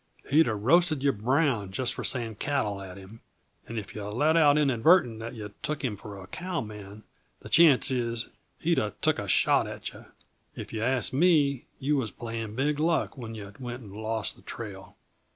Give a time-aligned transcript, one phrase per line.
[0.31, 3.21] He'd uh roasted yuh brown just for saying cattle at him
[3.67, 7.03] and if yuh let out inadvertant that yuh took him for a cowman,
[7.41, 8.29] the chances is
[8.61, 10.05] he'd a took a shot at yuh.
[10.55, 14.41] If yuh ask me, you was playin' big luck when yuh went and lost the
[14.41, 14.95] trail."